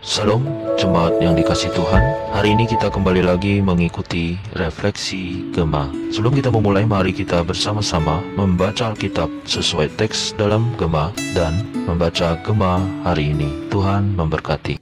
[0.00, 0.40] Salam
[0.80, 2.00] jemaat yang dikasih Tuhan.
[2.32, 8.88] Hari ini kita kembali lagi mengikuti refleksi Gema Sebelum kita memulai mari kita bersama-sama membaca
[8.88, 13.68] Alkitab sesuai teks dalam Gema Dan membaca Gema hari ini.
[13.68, 14.80] Tuhan memberkati.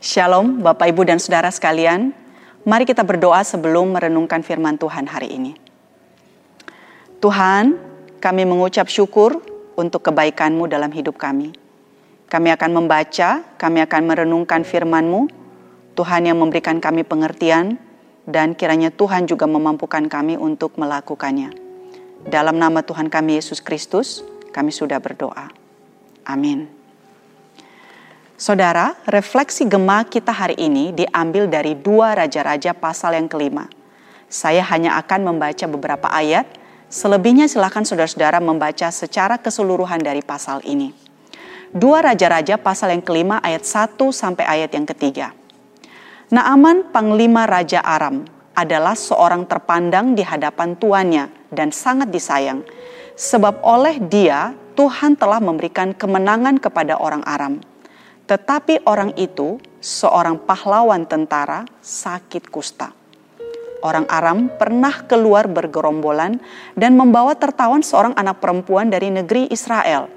[0.00, 2.16] Shalom Bapak Ibu dan Saudara sekalian.
[2.64, 5.52] Mari kita berdoa sebelum merenungkan firman Tuhan hari ini.
[7.20, 7.76] Tuhan
[8.24, 9.36] kami mengucap syukur
[9.76, 11.65] untuk kebaikan-Mu dalam hidup kami
[12.26, 15.30] kami akan membaca, kami akan merenungkan firman-Mu.
[15.96, 17.78] Tuhan yang memberikan kami pengertian
[18.26, 21.54] dan kiranya Tuhan juga memampukan kami untuk melakukannya.
[22.26, 25.48] Dalam nama Tuhan kami Yesus Kristus, kami sudah berdoa.
[26.26, 26.66] Amin.
[28.36, 33.70] Saudara, refleksi gema kita hari ini diambil dari dua raja-raja pasal yang kelima.
[34.26, 36.44] Saya hanya akan membaca beberapa ayat,
[36.90, 41.05] selebihnya silakan saudara-saudara membaca secara keseluruhan dari pasal ini.
[41.74, 45.34] Dua Raja-Raja pasal yang kelima ayat 1 sampai ayat yang ketiga.
[46.30, 48.22] Naaman panglima Raja Aram
[48.54, 52.62] adalah seorang terpandang di hadapan tuannya dan sangat disayang.
[53.18, 57.58] Sebab oleh dia Tuhan telah memberikan kemenangan kepada orang Aram.
[58.30, 62.94] Tetapi orang itu, seorang pahlawan tentara, sakit kusta.
[63.82, 66.38] Orang Aram pernah keluar bergerombolan
[66.78, 70.10] dan membawa tertawan seorang anak perempuan dari negeri Israel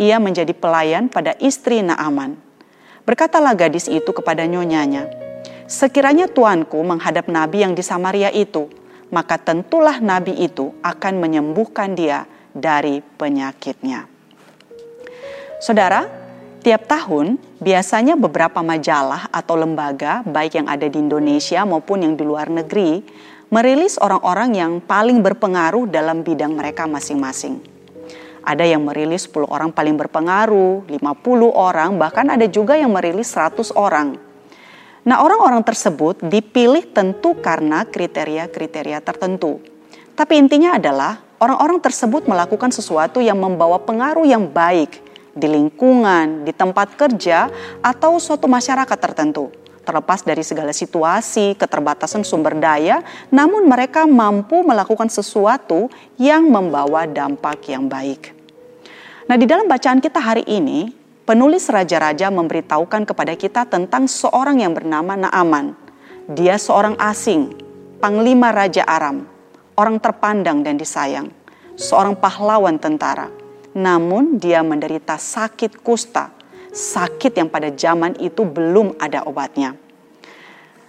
[0.00, 2.38] ia menjadi pelayan pada istri Naaman.
[3.04, 5.24] Berkatalah gadis itu kepada nyonyanya,
[5.64, 8.68] Sekiranya tuanku menghadap nabi yang di Samaria itu,
[9.08, 14.04] maka tentulah nabi itu akan menyembuhkan dia dari penyakitnya.
[15.64, 16.04] Saudara,
[16.60, 22.28] tiap tahun biasanya beberapa majalah atau lembaga, baik yang ada di Indonesia maupun yang di
[22.28, 23.00] luar negeri,
[23.48, 27.73] merilis orang-orang yang paling berpengaruh dalam bidang mereka masing-masing.
[28.44, 33.72] Ada yang merilis 10 orang paling berpengaruh, 50 orang, bahkan ada juga yang merilis 100
[33.72, 34.20] orang.
[35.04, 39.60] Nah orang-orang tersebut dipilih tentu karena kriteria-kriteria tertentu.
[40.12, 45.00] Tapi intinya adalah orang-orang tersebut melakukan sesuatu yang membawa pengaruh yang baik
[45.34, 47.50] di lingkungan, di tempat kerja,
[47.82, 49.63] atau suatu masyarakat tertentu.
[49.84, 57.68] Terlepas dari segala situasi, keterbatasan sumber daya, namun mereka mampu melakukan sesuatu yang membawa dampak
[57.68, 58.32] yang baik.
[59.28, 60.88] Nah, di dalam bacaan kita hari ini,
[61.28, 65.76] penulis raja-raja memberitahukan kepada kita tentang seorang yang bernama Naaman.
[66.32, 67.52] Dia seorang asing,
[68.00, 69.28] panglima raja Aram,
[69.76, 71.28] orang terpandang dan disayang,
[71.76, 73.28] seorang pahlawan tentara.
[73.76, 76.32] Namun dia menderita sakit kusta,
[76.74, 79.78] sakit yang pada zaman itu belum ada obatnya.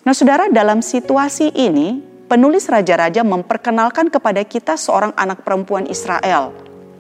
[0.02, 6.54] Nah, Saudara, dalam situasi ini, penulis raja-raja memperkenalkan kepada kita seorang anak perempuan Israel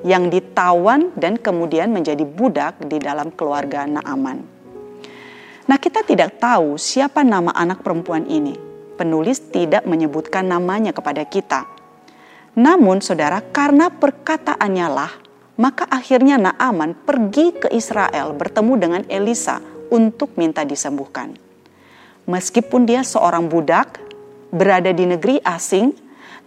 [0.05, 4.45] yang ditawan dan kemudian menjadi budak di dalam keluarga Naaman.
[5.65, 8.53] Nah, kita tidak tahu siapa nama anak perempuan ini.
[9.01, 11.65] Penulis tidak menyebutkan namanya kepada kita.
[12.53, 15.11] Namun, saudara, karena perkataannya lah,
[15.55, 19.59] maka akhirnya Naaman pergi ke Israel bertemu dengan Elisa
[19.91, 21.31] untuk minta disembuhkan.
[22.25, 24.01] Meskipun dia seorang budak,
[24.49, 25.93] berada di negeri asing,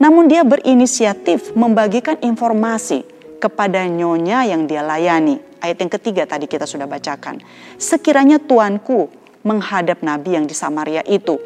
[0.02, 3.06] namun dia berinisiatif membagikan informasi
[3.38, 5.38] kepada nyonya yang dia layani.
[5.58, 7.42] Ayat yang ketiga tadi kita sudah bacakan.
[7.78, 9.10] Sekiranya tuanku
[9.46, 11.38] menghadap nabi yang di Samaria itu,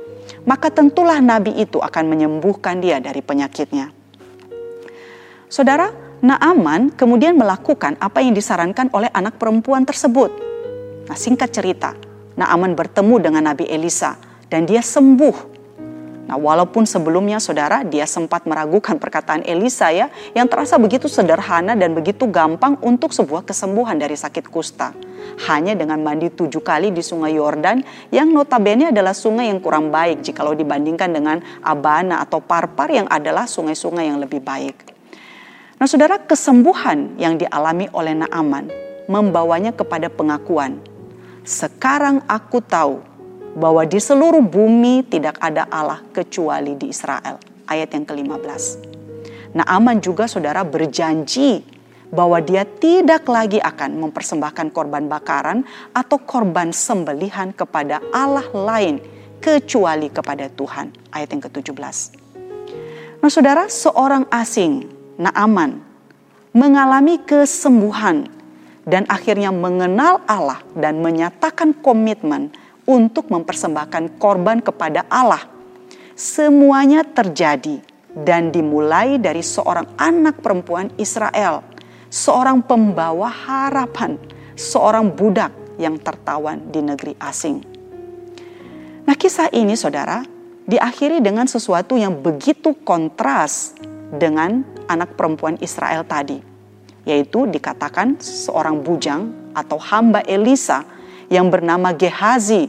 [0.49, 3.93] maka tentulah nabi itu akan menyembuhkan dia dari penyakitnya.
[5.53, 10.31] Saudara, Naaman kemudian melakukan apa yang disarankan oleh anak perempuan tersebut.
[11.11, 11.99] Nah, singkat cerita,
[12.39, 14.15] Naaman bertemu dengan Nabi Elisa
[14.47, 15.53] dan dia sembuh
[16.23, 21.93] Nah, walaupun sebelumnya saudara dia sempat meragukan perkataan Elisa ya yang terasa begitu sederhana dan
[21.93, 24.95] begitu gampang untuk sebuah kesembuhan dari sakit kusta.
[25.51, 27.83] Hanya dengan mandi tujuh kali di sungai Yordan
[28.15, 33.45] yang notabene adalah sungai yang kurang baik jikalau dibandingkan dengan Abana atau Parpar yang adalah
[33.45, 34.92] sungai-sungai yang lebih baik.
[35.83, 38.71] Nah saudara kesembuhan yang dialami oleh Naaman
[39.11, 40.79] membawanya kepada pengakuan.
[41.43, 43.03] Sekarang aku tahu
[43.59, 47.43] bahwa di seluruh bumi tidak ada Allah kecuali di Israel.
[47.67, 48.63] Ayat yang ke-15.
[49.59, 51.67] Nah Aman juga saudara berjanji
[52.15, 59.03] bahwa dia tidak lagi akan mempersembahkan korban bakaran atau korban sembelihan kepada Allah lain
[59.43, 60.95] kecuali kepada Tuhan.
[61.11, 61.75] Ayat yang ke-17.
[63.19, 65.85] Nah saudara seorang asing, Naaman,
[66.57, 68.29] mengalami kesembuhan
[68.89, 72.51] dan akhirnya mengenal Allah dan menyatakan komitmen
[72.89, 75.45] untuk mempersembahkan korban kepada Allah.
[76.13, 77.81] Semuanya terjadi
[78.13, 81.65] dan dimulai dari seorang anak perempuan Israel,
[82.13, 84.21] seorang pembawa harapan,
[84.53, 87.65] seorang budak yang tertawan di negeri asing.
[89.03, 90.23] Nah, kisah ini, saudara,
[90.69, 93.75] diakhiri dengan sesuatu yang begitu kontras
[94.13, 96.39] dengan anak perempuan Israel tadi,
[97.07, 100.87] yaitu dikatakan seorang bujang atau hamba Elisa
[101.33, 102.69] yang bernama Gehazi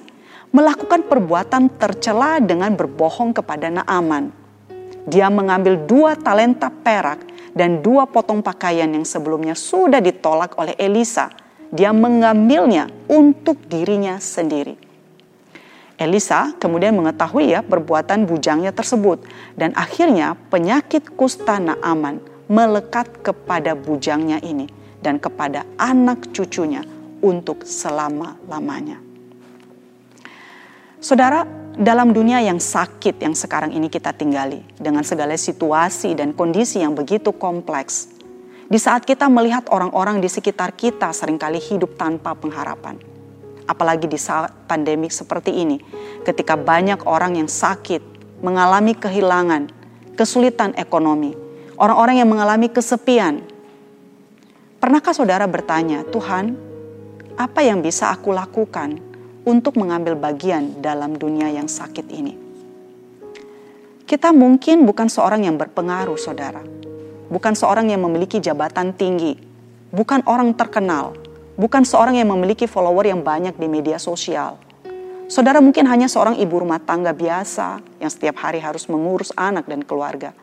[0.53, 4.29] melakukan perbuatan tercela dengan berbohong kepada Naaman.
[5.09, 11.33] Dia mengambil dua talenta perak dan dua potong pakaian yang sebelumnya sudah ditolak oleh Elisa.
[11.73, 14.92] Dia mengambilnya untuk dirinya sendiri.
[15.97, 19.21] Elisa kemudian mengetahui ya perbuatan bujangnya tersebut
[19.53, 22.17] dan akhirnya penyakit kusta Naaman
[22.49, 24.65] melekat kepada bujangnya ini
[25.05, 26.81] dan kepada anak cucunya
[27.21, 28.99] untuk selama-lamanya.
[31.03, 31.43] Saudara,
[31.75, 36.95] dalam dunia yang sakit yang sekarang ini kita tinggali dengan segala situasi dan kondisi yang
[36.97, 38.09] begitu kompleks.
[38.65, 43.12] Di saat kita melihat orang-orang di sekitar kita sering kali hidup tanpa pengharapan
[43.67, 45.79] apalagi di saat pandemik seperti ini,
[46.27, 48.01] ketika banyak orang yang sakit,
[48.43, 49.71] mengalami kehilangan,
[50.19, 51.33] kesulitan ekonomi,
[51.79, 53.43] orang-orang yang mengalami kesepian.
[54.83, 56.59] Pernahkah saudara bertanya, Tuhan,
[57.39, 58.99] apa yang bisa aku lakukan
[59.47, 62.33] untuk mengambil bagian dalam dunia yang sakit ini?
[64.03, 66.59] Kita mungkin bukan seorang yang berpengaruh, saudara,
[67.31, 69.39] bukan seorang yang memiliki jabatan tinggi,
[69.89, 71.15] bukan orang terkenal
[71.53, 74.57] bukan seorang yang memiliki follower yang banyak di media sosial.
[75.29, 79.81] Saudara mungkin hanya seorang ibu rumah tangga biasa yang setiap hari harus mengurus anak dan
[79.81, 80.35] keluarga.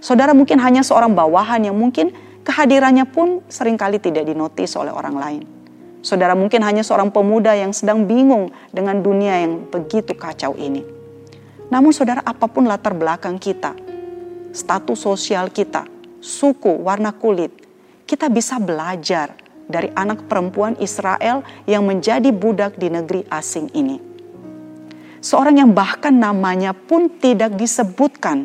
[0.00, 2.10] Saudara mungkin hanya seorang bawahan yang mungkin
[2.42, 5.42] kehadirannya pun sering kali tidak dinotis oleh orang lain.
[6.04, 10.84] Saudara mungkin hanya seorang pemuda yang sedang bingung dengan dunia yang begitu kacau ini.
[11.72, 13.72] Namun saudara apa pun latar belakang kita,
[14.52, 15.88] status sosial kita,
[16.20, 17.56] suku, warna kulit,
[18.04, 24.00] kita bisa belajar dari anak perempuan Israel yang menjadi budak di negeri asing ini.
[25.24, 28.44] Seorang yang bahkan namanya pun tidak disebutkan,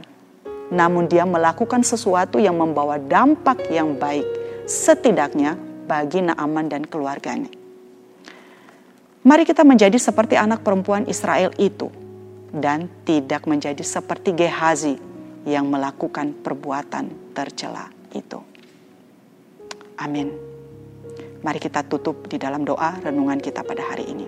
[0.71, 4.23] namun dia melakukan sesuatu yang membawa dampak yang baik,
[4.63, 7.51] setidaknya bagi Naaman dan keluarganya.
[9.27, 11.91] Mari kita menjadi seperti anak perempuan Israel itu,
[12.55, 14.95] dan tidak menjadi seperti Gehazi
[15.43, 18.39] yang melakukan perbuatan tercela itu.
[19.99, 20.58] Amin.
[21.39, 24.27] Mari kita tutup di dalam doa renungan kita pada hari ini.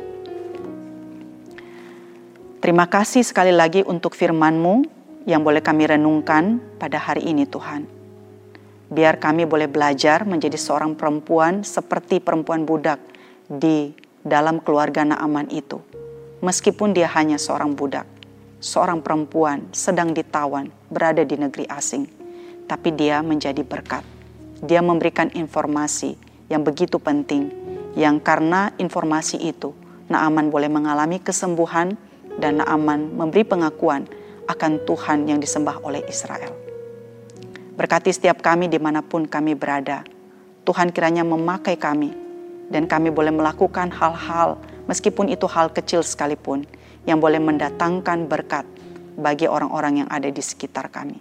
[2.63, 4.85] Terima kasih sekali lagi untuk firman-Mu
[5.27, 7.83] yang boleh kami renungkan pada hari ini Tuhan.
[8.87, 13.01] Biar kami boleh belajar menjadi seorang perempuan seperti perempuan budak
[13.49, 13.91] di
[14.23, 15.83] dalam keluarga Naaman itu.
[16.39, 18.07] Meskipun dia hanya seorang budak,
[18.63, 22.07] seorang perempuan sedang ditawan berada di negeri asing.
[22.71, 24.05] Tapi dia menjadi berkat.
[24.61, 27.47] Dia memberikan informasi, yang begitu penting,
[27.95, 29.71] yang karena informasi itu
[30.11, 31.95] Naaman boleh mengalami kesembuhan
[32.35, 34.03] dan Naaman memberi pengakuan
[34.51, 36.51] akan Tuhan yang disembah oleh Israel.
[37.79, 40.03] Berkati setiap kami di mana pun kami berada,
[40.67, 42.11] Tuhan kiranya memakai kami
[42.67, 44.59] dan kami boleh melakukan hal-hal
[44.91, 46.67] meskipun itu hal kecil sekalipun
[47.07, 48.67] yang boleh mendatangkan berkat
[49.15, 51.15] bagi orang-orang yang ada di sekitar kami.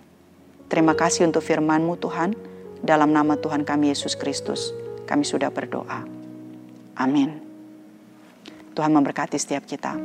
[0.66, 2.34] Terima kasih untuk firman-Mu Tuhan,
[2.82, 6.06] dalam nama Tuhan kami Yesus Kristus kami sudah berdoa.
[6.94, 7.42] Amin.
[8.70, 9.98] Tuhan memberkati setiap kita.